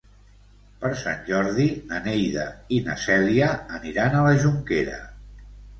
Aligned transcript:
Per 0.83 0.89
Sant 1.01 1.21
Jordi 1.27 1.67
na 1.91 2.01
Neida 2.07 2.49
i 2.79 2.83
na 2.89 2.99
Cèlia 3.05 3.53
aniran 3.81 4.19
a 4.23 4.29
la 4.31 4.35
Jonquera. 4.45 5.03